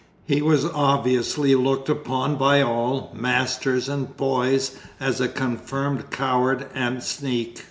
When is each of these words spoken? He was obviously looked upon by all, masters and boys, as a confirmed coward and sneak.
He 0.25 0.41
was 0.41 0.65
obviously 0.65 1.53
looked 1.53 1.87
upon 1.87 2.35
by 2.37 2.59
all, 2.63 3.11
masters 3.13 3.87
and 3.87 4.17
boys, 4.17 4.75
as 4.99 5.21
a 5.21 5.27
confirmed 5.27 6.09
coward 6.09 6.65
and 6.73 7.03
sneak. 7.03 7.59